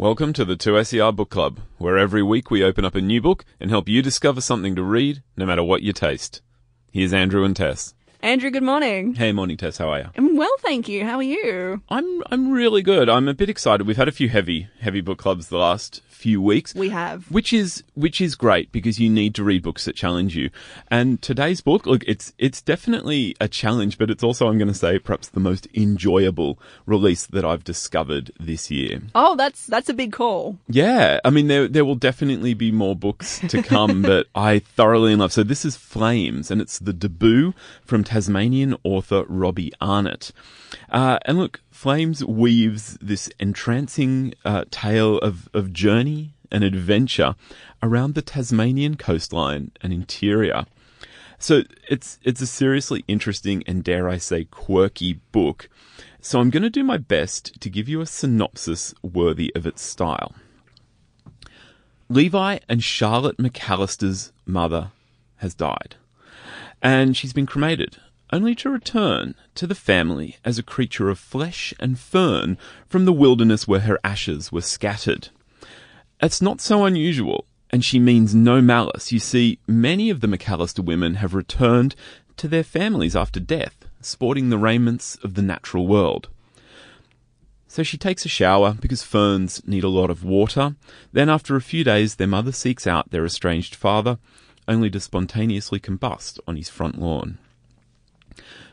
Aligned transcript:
Welcome 0.00 0.32
to 0.34 0.44
the 0.44 0.54
2SER 0.54 1.16
Book 1.16 1.28
Club, 1.28 1.58
where 1.78 1.98
every 1.98 2.22
week 2.22 2.52
we 2.52 2.62
open 2.62 2.84
up 2.84 2.94
a 2.94 3.00
new 3.00 3.20
book 3.20 3.44
and 3.58 3.68
help 3.68 3.88
you 3.88 4.00
discover 4.00 4.40
something 4.40 4.76
to 4.76 4.82
read, 4.84 5.24
no 5.36 5.44
matter 5.44 5.64
what 5.64 5.82
your 5.82 5.92
taste. 5.92 6.40
Here's 6.92 7.12
Andrew 7.12 7.42
and 7.42 7.56
Tess. 7.56 7.94
Andrew, 8.20 8.50
good 8.50 8.64
morning. 8.64 9.14
Hey, 9.14 9.30
morning, 9.30 9.56
Tess. 9.56 9.78
How 9.78 9.90
are 9.90 9.98
you? 10.00 10.06
I'm 10.16 10.36
well, 10.36 10.50
thank 10.58 10.88
you. 10.88 11.04
How 11.04 11.16
are 11.16 11.22
you? 11.22 11.80
I'm 11.88 12.22
I'm 12.32 12.50
really 12.50 12.82
good. 12.82 13.08
I'm 13.08 13.28
a 13.28 13.34
bit 13.34 13.48
excited. 13.48 13.86
We've 13.86 13.96
had 13.96 14.08
a 14.08 14.12
few 14.12 14.28
heavy 14.28 14.68
heavy 14.80 15.00
book 15.00 15.18
clubs 15.18 15.48
the 15.48 15.58
last 15.58 16.02
few 16.08 16.42
weeks. 16.42 16.74
We 16.74 16.88
have. 16.88 17.30
Which 17.30 17.52
is 17.52 17.84
which 17.94 18.20
is 18.20 18.34
great 18.34 18.72
because 18.72 18.98
you 18.98 19.08
need 19.08 19.36
to 19.36 19.44
read 19.44 19.62
books 19.62 19.84
that 19.84 19.94
challenge 19.94 20.36
you. 20.36 20.50
And 20.90 21.22
today's 21.22 21.60
book, 21.60 21.86
look, 21.86 22.02
it's 22.08 22.32
it's 22.38 22.60
definitely 22.60 23.36
a 23.40 23.46
challenge, 23.46 23.98
but 23.98 24.10
it's 24.10 24.24
also 24.24 24.48
I'm 24.48 24.58
going 24.58 24.68
to 24.68 24.74
say 24.74 24.98
perhaps 24.98 25.28
the 25.28 25.40
most 25.40 25.68
enjoyable 25.72 26.58
release 26.86 27.24
that 27.26 27.44
I've 27.44 27.62
discovered 27.62 28.32
this 28.40 28.68
year. 28.68 29.00
Oh, 29.14 29.36
that's 29.36 29.64
that's 29.66 29.88
a 29.88 29.94
big 29.94 30.12
call. 30.12 30.58
Yeah, 30.68 31.20
I 31.24 31.30
mean 31.30 31.46
there 31.46 31.68
there 31.68 31.84
will 31.84 31.94
definitely 31.94 32.52
be 32.52 32.72
more 32.72 32.96
books 32.96 33.38
to 33.48 33.62
come, 33.62 34.02
but 34.12 34.26
I 34.34 34.58
thoroughly 34.58 35.14
love. 35.14 35.32
So 35.32 35.44
this 35.44 35.64
is 35.64 35.76
Flames, 35.76 36.50
and 36.50 36.60
it's 36.60 36.80
the 36.80 36.92
debut 36.92 37.54
from 37.84 38.02
Tasmanian 38.08 38.74
author 38.84 39.24
Robbie 39.28 39.70
Arnott. 39.82 40.32
Uh, 40.88 41.18
and 41.26 41.36
look, 41.36 41.60
Flames 41.70 42.24
weaves 42.24 42.96
this 43.02 43.28
entrancing 43.38 44.32
uh, 44.46 44.64
tale 44.70 45.18
of, 45.18 45.50
of 45.52 45.74
journey 45.74 46.32
and 46.50 46.64
adventure 46.64 47.34
around 47.82 48.14
the 48.14 48.22
Tasmanian 48.22 48.96
coastline 48.96 49.72
and 49.82 49.92
interior. 49.92 50.64
So 51.38 51.64
it's 51.88 52.18
it's 52.22 52.40
a 52.40 52.46
seriously 52.46 53.04
interesting 53.06 53.62
and 53.66 53.84
dare 53.84 54.08
I 54.08 54.16
say 54.16 54.44
quirky 54.44 55.20
book. 55.30 55.68
So 56.20 56.40
I'm 56.40 56.50
going 56.50 56.62
to 56.62 56.70
do 56.70 56.82
my 56.82 56.96
best 56.96 57.60
to 57.60 57.68
give 57.68 57.90
you 57.90 58.00
a 58.00 58.06
synopsis 58.06 58.94
worthy 59.02 59.54
of 59.54 59.66
its 59.66 59.82
style. 59.82 60.34
Levi 62.08 62.58
and 62.70 62.82
Charlotte 62.82 63.36
McAllister's 63.36 64.32
mother 64.46 64.92
has 65.36 65.54
died, 65.54 65.96
and 66.82 67.16
she's 67.16 67.32
been 67.32 67.46
cremated 67.46 67.98
only 68.32 68.54
to 68.54 68.70
return 68.70 69.34
to 69.54 69.66
the 69.66 69.74
family 69.74 70.36
as 70.44 70.58
a 70.58 70.62
creature 70.62 71.08
of 71.08 71.18
flesh 71.18 71.72
and 71.80 71.98
fern 71.98 72.58
from 72.86 73.04
the 73.04 73.12
wilderness 73.12 73.66
where 73.66 73.80
her 73.80 73.98
ashes 74.04 74.52
were 74.52 74.60
scattered. 74.60 75.28
It's 76.20 76.42
not 76.42 76.60
so 76.60 76.84
unusual, 76.84 77.46
and 77.70 77.84
she 77.84 77.98
means 77.98 78.34
no 78.34 78.60
malice. 78.60 79.12
You 79.12 79.18
see, 79.18 79.58
many 79.66 80.10
of 80.10 80.20
the 80.20 80.26
McAllister 80.26 80.84
women 80.84 81.14
have 81.16 81.34
returned 81.34 81.94
to 82.36 82.48
their 82.48 82.64
families 82.64 83.16
after 83.16 83.40
death, 83.40 83.86
sporting 84.00 84.50
the 84.50 84.58
raiments 84.58 85.16
of 85.22 85.34
the 85.34 85.42
natural 85.42 85.86
world. 85.86 86.28
So 87.66 87.82
she 87.82 87.98
takes 87.98 88.24
a 88.24 88.30
shower 88.30 88.74
because 88.80 89.02
ferns 89.02 89.66
need 89.66 89.84
a 89.84 89.88
lot 89.88 90.10
of 90.10 90.24
water. 90.24 90.74
Then, 91.12 91.28
after 91.28 91.54
a 91.54 91.60
few 91.60 91.84
days, 91.84 92.14
their 92.16 92.26
mother 92.26 92.52
seeks 92.52 92.86
out 92.86 93.10
their 93.10 93.26
estranged 93.26 93.74
father, 93.74 94.18
only 94.68 94.90
to 94.90 95.00
spontaneously 95.00 95.80
combust 95.80 96.38
on 96.46 96.56
his 96.56 96.68
front 96.68 97.00
lawn. 97.00 97.38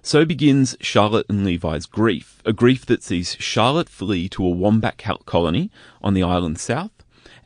So 0.01 0.23
begins 0.23 0.77
Charlotte 0.79 1.25
and 1.27 1.43
Levi's 1.43 1.87
grief, 1.87 2.39
a 2.45 2.53
grief 2.53 2.85
that 2.85 3.01
sees 3.01 3.35
Charlotte 3.39 3.89
flee 3.89 4.29
to 4.29 4.45
a 4.45 4.49
wombat 4.49 5.01
colony 5.25 5.71
on 6.03 6.13
the 6.13 6.21
island 6.21 6.59
south, 6.59 6.91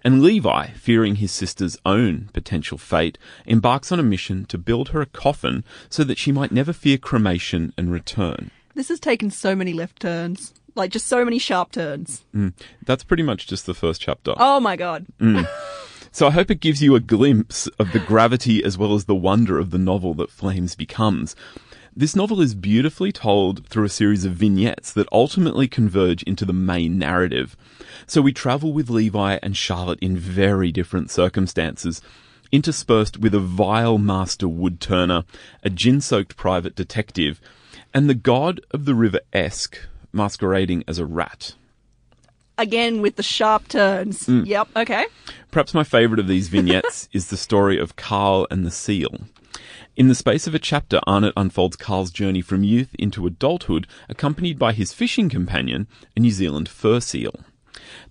and 0.03 0.21
Levi, 0.21 0.67
fearing 0.71 1.15
his 1.15 1.31
sister's 1.31 1.77
own 1.85 2.29
potential 2.33 2.77
fate, 2.77 3.17
embarks 3.45 3.91
on 3.91 3.99
a 3.99 4.03
mission 4.03 4.45
to 4.45 4.57
build 4.57 4.89
her 4.89 5.01
a 5.01 5.05
coffin 5.05 5.63
so 5.89 6.03
that 6.03 6.17
she 6.17 6.31
might 6.31 6.51
never 6.51 6.73
fear 6.73 6.97
cremation 6.97 7.73
and 7.77 7.91
return. 7.91 8.51
This 8.75 8.89
has 8.89 8.99
taken 8.99 9.29
so 9.31 9.55
many 9.55 9.73
left 9.73 10.01
turns. 10.01 10.53
Like, 10.75 10.91
just 10.91 11.07
so 11.07 11.25
many 11.25 11.39
sharp 11.39 11.71
turns. 11.71 12.23
Mm, 12.33 12.53
that's 12.85 13.03
pretty 13.03 13.23
much 13.23 13.47
just 13.47 13.65
the 13.65 13.73
first 13.73 14.01
chapter. 14.01 14.33
Oh 14.37 14.59
my 14.59 14.75
god. 14.75 15.05
Mm. 15.19 15.47
So 16.11 16.27
I 16.27 16.31
hope 16.31 16.49
it 16.49 16.59
gives 16.59 16.81
you 16.81 16.95
a 16.95 16.99
glimpse 16.99 17.67
of 17.79 17.91
the 17.91 17.99
gravity 17.99 18.63
as 18.63 18.77
well 18.77 18.95
as 18.95 19.05
the 19.05 19.15
wonder 19.15 19.59
of 19.59 19.69
the 19.69 19.77
novel 19.77 20.15
that 20.15 20.31
Flames 20.31 20.75
becomes. 20.75 21.35
This 21.95 22.15
novel 22.15 22.41
is 22.41 22.55
beautifully 22.55 23.11
told 23.11 23.65
through 23.67 23.85
a 23.85 23.89
series 23.89 24.25
of 24.25 24.33
vignettes 24.33 24.91
that 24.93 25.07
ultimately 25.11 25.67
converge 25.67 26.23
into 26.23 26.45
the 26.45 26.53
main 26.53 26.97
narrative. 26.97 27.55
So 28.07 28.21
we 28.21 28.33
travel 28.33 28.73
with 28.73 28.89
Levi 28.89 29.37
and 29.43 29.55
Charlotte 29.55 29.99
in 29.99 30.17
very 30.17 30.71
different 30.71 31.11
circumstances, 31.11 32.01
interspersed 32.51 33.17
with 33.17 33.35
a 33.35 33.39
vile 33.39 33.97
master 33.97 34.47
woodturner, 34.47 35.25
a 35.63 35.69
gin-soaked 35.69 36.35
private 36.35 36.75
detective, 36.75 37.39
and 37.93 38.09
the 38.09 38.15
god 38.15 38.61
of 38.71 38.85
the 38.85 38.95
river 38.95 39.19
Esk 39.31 39.77
masquerading 40.11 40.83
as 40.87 40.97
a 40.97 41.05
rat. 41.05 41.53
Again 42.59 43.01
with 43.01 43.15
the 43.15 43.23
sharp 43.23 43.69
turns. 43.69 44.27
Mm. 44.27 44.45
Yep, 44.45 44.67
okay. 44.75 45.05
Perhaps 45.49 45.73
my 45.73 45.85
favourite 45.85 46.19
of 46.19 46.27
these 46.27 46.49
vignettes 46.49 47.07
is 47.13 47.29
the 47.29 47.37
story 47.37 47.79
of 47.79 47.95
Carl 47.95 48.45
and 48.51 48.65
the 48.65 48.71
seal. 48.71 49.21
In 49.95 50.09
the 50.09 50.15
space 50.15 50.45
of 50.45 50.53
a 50.53 50.59
chapter, 50.59 50.99
Arnott 51.07 51.33
unfolds 51.37 51.77
Carl's 51.77 52.11
journey 52.11 52.41
from 52.41 52.65
youth 52.65 52.93
into 52.99 53.25
adulthood, 53.25 53.87
accompanied 54.09 54.59
by 54.59 54.73
his 54.73 54.91
fishing 54.91 55.29
companion, 55.29 55.87
a 56.17 56.19
New 56.19 56.31
Zealand 56.31 56.67
fur 56.67 56.99
seal. 56.99 57.33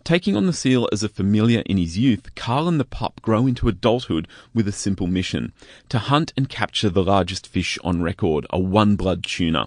Taking 0.03 0.34
on 0.34 0.47
the 0.47 0.54
seal 0.54 0.88
as 0.92 1.03
a 1.03 1.10
familiar 1.10 1.60
in 1.66 1.76
his 1.76 1.98
youth, 1.98 2.34
Carl 2.34 2.69
and 2.69 2.80
the 2.80 2.86
pup 2.86 3.20
grow 3.20 3.47
into 3.47 3.69
adulthood 3.69 4.26
with 4.54 4.66
a 4.66 4.72
simple 4.72 5.06
mission 5.06 5.53
to 5.91 5.98
hunt 5.98 6.32
and 6.38 6.48
capture 6.48 6.88
the 6.88 7.04
largest 7.04 7.47
fish 7.47 7.78
on 7.84 8.03
record, 8.03 8.47
a 8.48 8.59
one 8.59 8.97
blood 8.97 9.25
tuna. 9.25 9.66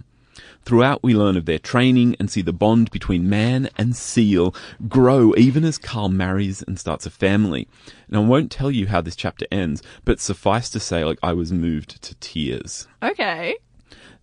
Throughout, 0.64 1.02
we 1.04 1.16
learn 1.16 1.38
of 1.38 1.46
their 1.46 1.60
training 1.60 2.16
and 2.20 2.30
see 2.30 2.42
the 2.42 2.54
bond 2.54 2.92
between 2.92 3.30
man 3.30 3.70
and 3.78 3.96
seal 3.96 4.54
grow 4.88 5.34
even 5.36 5.64
as 5.64 5.78
Carl 5.78 6.10
marries 6.10 6.62
and 6.62 6.80
starts 6.80 7.06
a 7.06 7.10
family. 7.10 7.68
And 8.08 8.18
I 8.18 8.20
won't 8.20 8.52
tell 8.52 8.70
you 8.70 8.88
how 8.88 9.02
this 9.02 9.16
chapter 9.16 9.46
ends, 9.52 9.82
but 10.06 10.20
suffice 10.20 10.70
to 10.70 10.80
say, 10.80 11.04
like, 11.04 11.20
I 11.24 11.34
was 11.34 11.52
moved 11.52 12.02
to 12.04 12.16
tears. 12.16 12.88
Okay. 13.02 13.56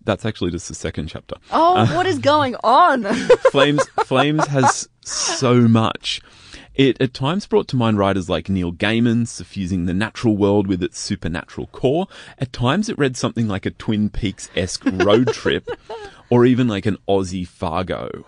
That's 0.05 0.25
actually 0.25 0.51
just 0.51 0.67
the 0.67 0.75
second 0.75 1.07
chapter. 1.07 1.35
Oh, 1.51 1.75
uh, 1.75 1.87
what 1.87 2.05
is 2.05 2.19
going 2.33 2.55
on? 2.63 3.03
Flames, 3.51 3.85
Flames 4.05 4.47
has 4.47 4.87
so 5.03 5.55
much. 5.61 6.21
It 6.79 7.01
at 7.01 7.13
times 7.13 7.45
brought 7.45 7.67
to 7.67 7.75
mind 7.75 7.97
writers 7.97 8.29
like 8.29 8.47
Neil 8.47 8.71
Gaiman, 8.71 9.27
suffusing 9.27 9.85
the 9.85 9.93
natural 9.93 10.37
world 10.37 10.65
with 10.65 10.81
its 10.81 10.97
supernatural 10.97 11.67
core. 11.67 12.07
At 12.37 12.53
times 12.53 12.87
it 12.87 12.97
read 12.97 13.17
something 13.17 13.49
like 13.49 13.65
a 13.65 13.71
Twin 13.71 14.09
Peaks-esque 14.09 14.85
road 14.85 15.27
trip, 15.33 15.69
or 16.29 16.45
even 16.45 16.69
like 16.69 16.85
an 16.85 16.97
Aussie 17.05 17.45
Fargo. 17.45 18.23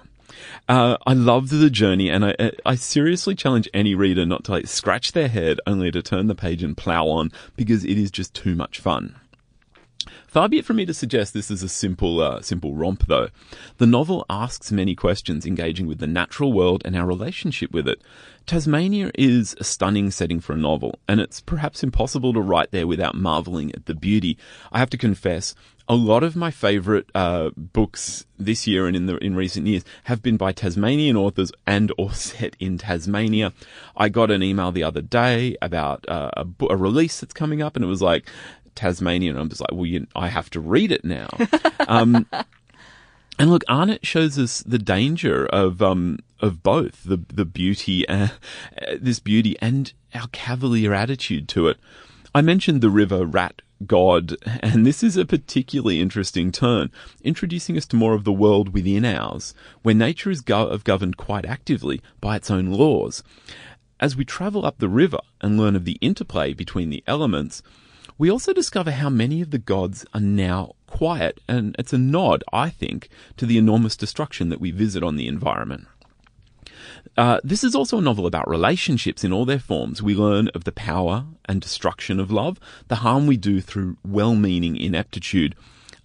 Uh, 0.68 0.98
I 1.08 1.14
loved 1.14 1.52
the 1.52 1.70
journey, 1.70 2.10
and 2.10 2.26
I, 2.26 2.52
I 2.66 2.76
seriously 2.76 3.36
challenge 3.36 3.70
any 3.74 3.96
reader 3.96 4.26
not 4.26 4.44
to 4.44 4.52
like 4.52 4.68
scratch 4.68 5.14
their 5.14 5.30
head, 5.30 5.62
only 5.66 5.90
to 5.90 6.02
turn 6.02 6.28
the 6.28 6.36
page 6.36 6.62
and 6.62 6.76
plow 6.76 7.08
on, 7.08 7.32
because 7.56 7.86
it 7.86 7.98
is 7.98 8.12
just 8.12 8.34
too 8.34 8.56
much 8.56 8.82
fun. 8.82 9.16
Far 10.32 10.48
be 10.48 10.60
it 10.60 10.66
from 10.66 10.78
me 10.78 10.86
to 10.86 10.94
suggest 10.94 11.34
this 11.34 11.52
is 11.52 11.62
a 11.62 11.68
simple, 11.68 12.22
uh, 12.22 12.42
simple 12.42 12.74
romp, 12.74 13.06
though. 13.08 13.28
The 13.80 13.86
novel 13.86 14.26
asks 14.30 14.72
many 14.72 14.96
questions 14.96 15.46
engaging 15.46 15.88
with 15.88 16.00
the 16.00 16.08
natural 16.08 16.54
world 16.54 16.84
and 16.86 16.96
our 16.96 17.06
relationship 17.06 17.74
with 17.74 17.86
it. 17.86 18.02
Tasmania 18.46 19.12
is 19.16 19.58
a 19.60 19.66
stunning 19.66 20.10
setting 20.10 20.40
for 20.40 20.54
a 20.54 20.58
novel, 20.58 20.98
and 21.06 21.20
it's 21.20 21.42
perhaps 21.42 21.84
impossible 21.84 22.32
to 22.32 22.40
write 22.40 22.72
there 22.72 22.88
without 22.88 23.14
marveling 23.14 23.74
at 23.74 23.88
the 23.88 23.94
beauty. 23.94 24.38
I 24.72 24.80
have 24.80 24.90
to 24.92 24.98
confess, 24.98 25.54
a 25.92 25.96
lot 25.96 26.24
of 26.24 26.38
my 26.38 26.52
favourite 26.52 27.06
uh, 27.14 27.50
books 27.58 28.26
this 28.40 28.66
year 28.66 28.88
and 28.88 28.96
in 28.96 29.08
the 29.08 29.18
in 29.18 29.36
recent 29.36 29.68
years 29.68 29.84
have 30.06 30.22
been 30.24 30.38
by 30.38 30.54
Tasmanian 30.54 31.18
authors 31.18 31.52
and 31.68 31.92
or 31.98 32.14
set 32.14 32.56
in 32.60 32.78
Tasmania. 32.78 33.52
I 33.98 34.08
got 34.08 34.32
an 34.32 34.42
email 34.42 34.72
the 34.72 34.84
other 34.84 35.02
day 35.02 35.58
about 35.62 36.08
uh, 36.08 36.32
a, 36.38 36.48
a 36.70 36.78
release 36.78 37.20
that's 37.20 37.34
coming 37.34 37.62
up, 37.62 37.76
and 37.76 37.84
it 37.84 37.90
was 37.90 38.02
like 38.02 38.30
Tasmania, 38.76 39.32
and 39.32 39.40
I'm 39.40 39.50
just 39.50 39.62
like, 39.62 39.72
well, 39.72 39.86
you, 39.86 40.08
I 40.16 40.28
have 40.28 40.50
to 40.52 40.60
read 40.60 40.92
it 40.92 41.04
now. 41.04 41.30
um, 41.88 42.26
and 43.40 43.50
look, 43.50 43.64
Arnott 43.68 44.06
shows 44.06 44.38
us 44.38 44.62
the 44.62 44.80
danger 44.80 45.46
of 45.48 45.82
um, 45.82 46.20
of 46.40 46.64
both 46.64 47.04
the 47.04 47.18
the 47.34 47.46
beauty, 47.46 48.08
uh, 48.08 48.30
this 49.00 49.20
beauty, 49.20 49.56
and 49.62 49.94
our 50.14 50.28
cavalier 50.32 50.94
attitude 50.94 51.48
to 51.50 51.68
it. 51.68 51.78
I 52.34 52.42
mentioned 52.42 52.82
the 52.82 52.90
river 52.90 53.26
rat 53.26 53.62
god, 53.86 54.36
and 54.62 54.86
this 54.86 55.04
is 55.04 55.18
a 55.18 55.26
particularly 55.26 56.00
interesting 56.00 56.52
turn, 56.52 56.92
introducing 57.24 57.78
us 57.78 57.86
to 57.88 57.96
more 57.96 58.14
of 58.14 58.24
the 58.24 58.32
world 58.32 58.74
within 58.74 59.06
ours, 59.06 59.54
where 59.82 59.96
nature 59.96 60.30
is 60.30 60.42
go- 60.42 60.78
governed 60.78 61.18
quite 61.18 61.46
actively 61.46 62.02
by 62.20 62.36
its 62.36 62.52
own 62.52 62.68
laws. 62.68 63.24
As 64.00 64.16
we 64.16 64.26
travel 64.26 64.66
up 64.66 64.80
the 64.80 64.90
river 64.90 65.20
and 65.42 65.58
learn 65.58 65.76
of 65.76 65.86
the 65.86 65.98
interplay 66.02 66.54
between 66.54 66.90
the 66.90 67.04
elements, 67.06 67.62
we 68.22 68.30
also 68.30 68.54
discover 68.54 68.92
how 68.92 69.10
many 69.10 69.42
of 69.42 69.50
the 69.50 69.58
gods 69.58 70.06
are 70.14 70.22
now 70.22 70.76
quiet, 70.86 71.40
and 71.48 71.76
it's 71.80 71.92
a 71.92 71.98
nod, 71.98 72.44
I 72.54 72.70
think, 72.70 73.10
to 73.38 73.48
the 73.48 73.58
enormous 73.58 73.96
destruction 73.96 74.50
that 74.50 74.62
we 74.62 74.70
visit 74.70 75.02
on 75.02 75.16
the 75.16 75.28
environment. 75.28 75.88
Uh, 77.18 77.40
this 77.44 77.64
is 77.64 77.74
also 77.74 77.98
a 77.98 78.02
novel 78.02 78.28
about 78.28 78.48
relationships 78.48 79.24
in 79.24 79.34
all 79.34 79.46
their 79.46 79.58
forms. 79.58 80.04
We 80.04 80.14
learn 80.14 80.50
of 80.50 80.66
the 80.66 80.72
power 80.72 81.26
and 81.46 81.60
destruction 81.60 82.20
of 82.20 82.30
love, 82.30 82.60
the 82.90 82.98
harm 82.98 83.26
we 83.26 83.38
do 83.38 83.60
through 83.60 83.98
well 84.06 84.36
meaning 84.36 84.78
ineptitude. 84.78 85.56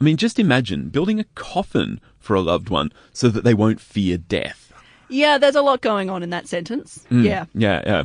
I 0.01 0.03
mean, 0.03 0.17
just 0.17 0.39
imagine 0.39 0.89
building 0.89 1.21
a 1.21 1.25
coffin 1.35 2.01
for 2.19 2.35
a 2.35 2.41
loved 2.41 2.71
one 2.71 2.93
so 3.13 3.29
that 3.29 3.45
they 3.45 3.53
won't 3.53 3.79
fear 3.79 4.17
death. 4.17 4.66
Yeah, 5.09 5.39
there's 5.39 5.55
a 5.55 5.63
lot 5.63 5.81
going 5.81 6.11
on 6.11 6.23
in 6.23 6.31
that 6.31 6.49
sentence. 6.49 7.05
Mm. 7.11 7.25
Yeah. 7.25 7.45
Yeah, 7.55 7.83
yeah. 7.87 8.05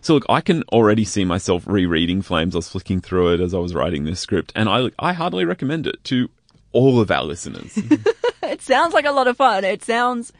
So 0.00 0.14
look, 0.14 0.24
I 0.28 0.40
can 0.40 0.62
already 0.72 1.04
see 1.04 1.24
myself 1.24 1.64
rereading 1.66 2.22
Flames. 2.22 2.54
I 2.54 2.58
was 2.58 2.68
flicking 2.68 3.00
through 3.00 3.34
it 3.34 3.40
as 3.40 3.52
I 3.54 3.58
was 3.58 3.74
writing 3.74 4.04
this 4.04 4.20
script, 4.20 4.52
and 4.56 4.68
I 4.68 4.90
I 4.98 5.12
heartily 5.12 5.44
recommend 5.44 5.86
it 5.86 6.02
to 6.04 6.28
all 6.72 7.00
of 7.00 7.10
our 7.10 7.24
listeners. 7.24 7.78
It 8.40 8.62
sounds 8.62 8.94
like 8.94 9.04
a 9.04 9.10
lot 9.10 9.26
of 9.28 9.36
fun. 9.36 9.62
It 9.64 9.84
sounds 9.84 10.32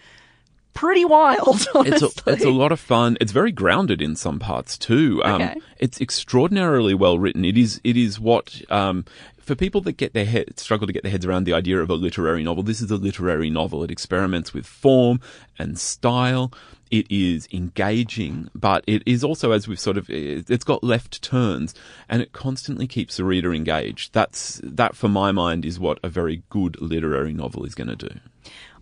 pretty 0.72 1.04
wild, 1.04 1.66
honestly. 1.74 1.90
it's 2.06 2.26
a, 2.26 2.30
it's 2.32 2.44
a 2.44 2.50
lot 2.50 2.72
of 2.72 2.80
fun. 2.80 3.18
It's 3.20 3.32
very 3.32 3.52
grounded 3.52 4.00
in 4.00 4.16
some 4.16 4.38
parts 4.38 4.78
too. 4.78 5.20
Um, 5.24 5.42
Okay. 5.42 5.56
It's 5.78 6.00
extraordinarily 6.00 6.94
well 6.94 7.18
written. 7.18 7.44
It 7.44 7.58
is 7.58 7.80
it 7.84 7.96
is 7.98 8.18
what 8.18 8.62
um, 8.70 9.04
for 9.48 9.54
people 9.54 9.80
that 9.80 9.96
get 9.96 10.12
their 10.12 10.26
head 10.26 10.60
struggle 10.60 10.86
to 10.86 10.92
get 10.92 11.02
their 11.02 11.10
heads 11.10 11.24
around 11.24 11.44
the 11.44 11.54
idea 11.54 11.80
of 11.80 11.88
a 11.88 11.94
literary 11.94 12.44
novel. 12.44 12.62
This 12.62 12.82
is 12.82 12.90
a 12.90 12.96
literary 12.96 13.48
novel. 13.48 13.82
It 13.82 13.90
experiments 13.90 14.52
with 14.52 14.66
form 14.66 15.20
and 15.58 15.78
style. 15.78 16.52
It 16.90 17.06
is 17.10 17.48
engaging, 17.52 18.50
but 18.54 18.84
it 18.86 19.02
is 19.06 19.24
also, 19.24 19.52
as 19.52 19.68
we've 19.68 19.80
sort 19.80 19.98
of, 19.98 20.08
it's 20.08 20.64
got 20.64 20.82
left 20.82 21.22
turns, 21.22 21.74
and 22.08 22.22
it 22.22 22.32
constantly 22.32 22.86
keeps 22.86 23.16
the 23.16 23.24
reader 23.24 23.54
engaged. 23.54 24.12
That's 24.12 24.60
that, 24.62 24.96
for 24.96 25.08
my 25.08 25.32
mind, 25.32 25.64
is 25.64 25.78
what 25.78 25.98
a 26.02 26.08
very 26.08 26.42
good 26.50 26.80
literary 26.80 27.32
novel 27.32 27.64
is 27.64 27.74
going 27.74 27.88
to 27.88 27.96
do. 27.96 28.20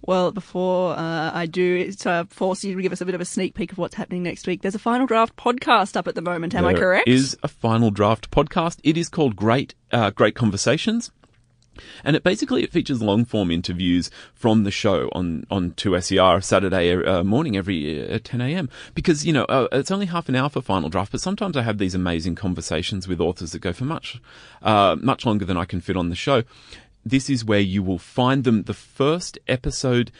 Well, 0.02 0.30
before 0.30 0.92
uh, 0.92 1.32
I 1.34 1.46
do 1.46 1.92
uh, 2.04 2.24
force 2.28 2.62
you 2.62 2.76
to 2.76 2.82
give 2.82 2.92
us 2.92 3.00
a 3.00 3.04
bit 3.04 3.16
of 3.16 3.20
a 3.20 3.24
sneak 3.24 3.54
peek 3.54 3.72
of 3.72 3.78
what's 3.78 3.96
happening 3.96 4.22
next 4.22 4.46
week, 4.46 4.62
there's 4.62 4.76
a 4.76 4.78
final 4.78 5.06
draft 5.06 5.34
podcast 5.36 5.96
up 5.96 6.06
at 6.06 6.14
the 6.14 6.22
moment. 6.22 6.54
Am 6.54 6.64
I 6.64 6.74
correct? 6.74 7.08
Is 7.08 7.36
a 7.42 7.48
final 7.48 7.90
draft 7.90 8.30
podcast. 8.30 8.78
It 8.84 8.96
is 8.96 9.08
called 9.08 9.34
Great 9.34 9.74
uh, 9.90 10.10
Great 10.10 10.36
Conversations. 10.36 11.10
And 12.04 12.16
it 12.16 12.22
basically 12.22 12.62
it 12.62 12.72
features 12.72 13.02
long 13.02 13.24
form 13.24 13.50
interviews 13.50 14.10
from 14.34 14.64
the 14.64 14.70
show 14.70 15.08
on 15.12 15.46
on 15.50 15.72
2SER 15.72 16.42
Saturday 16.42 16.92
uh, 16.92 17.22
morning 17.24 17.56
every 17.56 18.02
uh, 18.02 18.14
at 18.14 18.24
10 18.24 18.40
a.m. 18.40 18.68
because 18.94 19.24
you 19.24 19.32
know 19.32 19.44
uh, 19.44 19.68
it's 19.72 19.90
only 19.90 20.06
half 20.06 20.28
an 20.28 20.36
hour 20.36 20.48
for 20.48 20.60
final 20.60 20.88
draft, 20.88 21.12
but 21.12 21.20
sometimes 21.20 21.56
I 21.56 21.62
have 21.62 21.78
these 21.78 21.94
amazing 21.94 22.34
conversations 22.34 23.08
with 23.08 23.20
authors 23.20 23.52
that 23.52 23.60
go 23.60 23.72
for 23.72 23.84
much 23.84 24.20
uh, 24.62 24.96
much 25.00 25.26
longer 25.26 25.44
than 25.44 25.56
I 25.56 25.64
can 25.64 25.80
fit 25.80 25.96
on 25.96 26.08
the 26.08 26.16
show. 26.16 26.42
This 27.04 27.30
is 27.30 27.44
where 27.44 27.60
you 27.60 27.82
will 27.82 27.98
find 27.98 28.42
them. 28.42 28.64
The 28.64 28.74
first 28.74 29.38
episode 29.46 30.10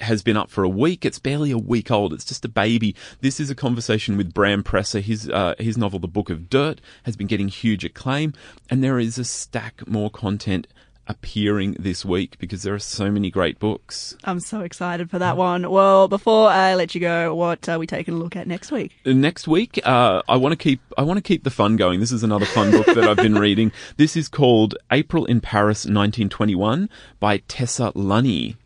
has 0.00 0.22
been 0.22 0.36
up 0.36 0.50
for 0.50 0.64
a 0.64 0.68
week. 0.68 1.04
It's 1.04 1.18
barely 1.18 1.50
a 1.50 1.58
week 1.58 1.90
old. 1.90 2.12
It's 2.12 2.24
just 2.24 2.44
a 2.44 2.48
baby. 2.48 2.94
This 3.20 3.40
is 3.40 3.50
a 3.50 3.54
conversation 3.54 4.16
with 4.16 4.34
Bram 4.34 4.62
Presser. 4.62 5.00
His 5.00 5.28
uh, 5.28 5.54
his 5.58 5.76
novel, 5.76 5.98
The 5.98 6.08
Book 6.08 6.30
of 6.30 6.48
Dirt, 6.48 6.80
has 7.04 7.16
been 7.16 7.26
getting 7.26 7.48
huge 7.48 7.84
acclaim, 7.84 8.32
and 8.68 8.82
there 8.82 8.98
is 8.98 9.18
a 9.18 9.24
stack 9.24 9.86
more 9.86 10.10
content 10.10 10.66
appearing 11.10 11.76
this 11.78 12.04
week 12.04 12.38
because 12.38 12.62
there 12.62 12.72
are 12.74 12.78
so 12.78 13.10
many 13.10 13.30
great 13.30 13.58
books. 13.58 14.16
I'm 14.24 14.40
so 14.40 14.60
excited 14.60 15.10
for 15.10 15.18
that 15.18 15.36
one. 15.36 15.70
Well, 15.70 16.08
before 16.08 16.48
I 16.48 16.74
let 16.76 16.94
you 16.94 17.00
go, 17.00 17.34
what 17.34 17.68
are 17.68 17.78
we 17.78 17.86
taking 17.86 18.14
a 18.14 18.16
look 18.16 18.36
at 18.36 18.46
next 18.46 18.70
week? 18.72 18.92
Uh, 19.04 19.12
Next 19.12 19.46
week, 19.48 19.80
uh, 19.84 20.22
I 20.28 20.36
want 20.36 20.52
to 20.52 20.56
keep 20.56 20.80
I 20.96 21.02
want 21.02 21.18
to 21.18 21.22
keep 21.22 21.44
the 21.44 21.50
fun 21.50 21.76
going. 21.76 22.00
This 22.00 22.12
is 22.12 22.22
another 22.22 22.46
fun 22.46 22.70
book 22.70 22.86
that 22.86 23.04
I've 23.04 23.16
been 23.16 23.34
reading. 23.48 23.72
This 23.96 24.16
is 24.16 24.28
called 24.28 24.74
April 24.90 25.24
in 25.26 25.40
Paris, 25.40 25.84
1921, 25.84 26.88
by 27.18 27.38
Tessa 27.48 27.92
Lunney. 27.94 28.56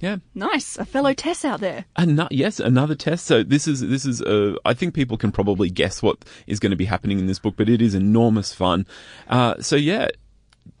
Yeah, 0.00 0.16
Nice, 0.34 0.76
a 0.76 0.84
fellow 0.84 1.14
Tess 1.14 1.44
out 1.46 1.60
there. 1.60 1.86
Ano- 1.96 2.28
yes, 2.30 2.60
another 2.60 2.94
test. 2.94 3.24
So 3.24 3.42
this 3.42 3.66
is 3.66 3.80
this 3.80 4.04
is. 4.04 4.20
Uh, 4.20 4.56
I 4.64 4.74
think 4.74 4.92
people 4.92 5.16
can 5.16 5.32
probably 5.32 5.70
guess 5.70 6.02
what 6.02 6.24
is 6.46 6.60
going 6.60 6.70
to 6.70 6.76
be 6.76 6.84
happening 6.84 7.18
in 7.18 7.26
this 7.26 7.38
book, 7.38 7.54
but 7.56 7.70
it 7.70 7.80
is 7.80 7.94
enormous 7.94 8.52
fun. 8.52 8.86
Uh, 9.28 9.54
so 9.62 9.76
yeah, 9.76 10.08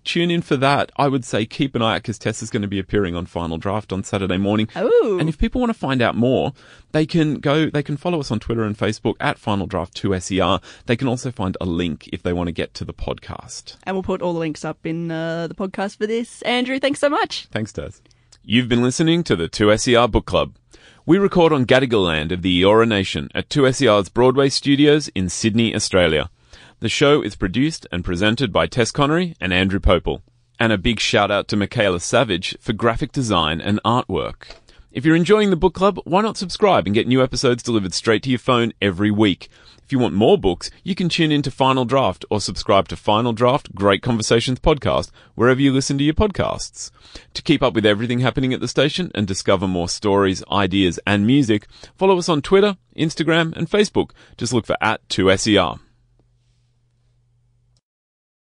tune 0.04 0.30
in 0.30 0.42
for 0.42 0.56
that. 0.56 0.92
I 0.96 1.08
would 1.08 1.24
say 1.24 1.46
keep 1.46 1.74
an 1.74 1.82
eye 1.82 1.96
out 1.96 2.02
because 2.02 2.18
Tess 2.18 2.42
is 2.42 2.50
going 2.50 2.62
to 2.62 2.68
be 2.68 2.78
appearing 2.78 3.16
on 3.16 3.26
Final 3.26 3.58
Draft 3.58 3.92
on 3.92 4.04
Saturday 4.04 4.36
morning. 4.36 4.68
Ooh. 4.76 5.18
And 5.18 5.28
if 5.28 5.38
people 5.38 5.60
want 5.60 5.70
to 5.70 5.78
find 5.78 6.02
out 6.02 6.14
more, 6.14 6.52
they 6.92 7.06
can 7.06 7.36
go. 7.36 7.70
They 7.70 7.82
can 7.82 7.96
follow 7.96 8.20
us 8.20 8.30
on 8.30 8.40
Twitter 8.40 8.64
and 8.64 8.76
Facebook 8.76 9.14
at 9.20 9.38
Final 9.38 9.66
Draft 9.66 9.94
Two 9.94 10.18
SER. 10.18 10.60
They 10.86 10.96
can 10.96 11.08
also 11.08 11.30
find 11.30 11.56
a 11.60 11.64
link 11.64 12.08
if 12.12 12.22
they 12.22 12.32
want 12.32 12.48
to 12.48 12.52
get 12.52 12.74
to 12.74 12.84
the 12.84 12.94
podcast. 12.94 13.76
And 13.84 13.96
we'll 13.96 14.02
put 14.02 14.22
all 14.22 14.32
the 14.32 14.38
links 14.38 14.64
up 14.64 14.84
in 14.84 15.10
uh, 15.10 15.46
the 15.46 15.54
podcast 15.54 15.98
for 15.98 16.06
this. 16.06 16.42
Andrew, 16.42 16.78
thanks 16.78 17.00
so 17.00 17.08
much. 17.08 17.46
Thanks, 17.50 17.72
Tess. 17.72 18.02
You've 18.44 18.68
been 18.68 18.82
listening 18.82 19.24
to 19.24 19.36
the 19.36 19.48
2SER 19.48 20.10
Book 20.10 20.26
Club. 20.26 20.54
We 21.06 21.18
record 21.18 21.52
on 21.52 21.66
Gadigal 21.66 22.04
land 22.06 22.32
of 22.32 22.42
the 22.42 22.62
Eora 22.62 22.86
Nation 22.86 23.30
at 23.34 23.48
2SER's 23.48 24.08
Broadway 24.08 24.48
studios 24.50 25.08
in 25.08 25.28
Sydney, 25.28 25.74
Australia. 25.74 26.30
The 26.84 26.90
show 26.90 27.22
is 27.22 27.34
produced 27.34 27.86
and 27.90 28.04
presented 28.04 28.52
by 28.52 28.66
Tess 28.66 28.90
Connery 28.90 29.34
and 29.40 29.54
Andrew 29.54 29.80
Pople. 29.80 30.20
And 30.60 30.70
a 30.70 30.76
big 30.76 31.00
shout 31.00 31.30
out 31.30 31.48
to 31.48 31.56
Michaela 31.56 31.98
Savage 31.98 32.58
for 32.60 32.74
graphic 32.74 33.10
design 33.10 33.58
and 33.58 33.82
artwork. 33.86 34.56
If 34.92 35.06
you're 35.06 35.16
enjoying 35.16 35.48
the 35.48 35.56
book 35.56 35.72
club, 35.72 35.98
why 36.04 36.20
not 36.20 36.36
subscribe 36.36 36.84
and 36.84 36.94
get 36.94 37.06
new 37.06 37.22
episodes 37.22 37.62
delivered 37.62 37.94
straight 37.94 38.22
to 38.24 38.28
your 38.28 38.38
phone 38.38 38.74
every 38.82 39.10
week? 39.10 39.48
If 39.82 39.92
you 39.92 39.98
want 39.98 40.12
more 40.12 40.36
books, 40.36 40.70
you 40.82 40.94
can 40.94 41.08
tune 41.08 41.32
in 41.32 41.40
to 41.44 41.50
Final 41.50 41.86
Draft 41.86 42.26
or 42.30 42.38
subscribe 42.38 42.88
to 42.88 42.96
Final 42.96 43.32
Draft 43.32 43.74
Great 43.74 44.02
Conversations 44.02 44.60
podcast 44.60 45.10
wherever 45.36 45.62
you 45.62 45.72
listen 45.72 45.96
to 45.96 46.04
your 46.04 46.12
podcasts. 46.12 46.90
To 47.32 47.40
keep 47.40 47.62
up 47.62 47.72
with 47.72 47.86
everything 47.86 48.18
happening 48.18 48.52
at 48.52 48.60
the 48.60 48.68
station 48.68 49.10
and 49.14 49.26
discover 49.26 49.66
more 49.66 49.88
stories, 49.88 50.44
ideas, 50.52 51.00
and 51.06 51.26
music, 51.26 51.66
follow 51.96 52.18
us 52.18 52.28
on 52.28 52.42
Twitter, 52.42 52.76
Instagram, 52.94 53.56
and 53.56 53.70
Facebook. 53.70 54.10
Just 54.36 54.52
look 54.52 54.66
for 54.66 54.76
at 54.82 55.08
2SER. 55.08 55.80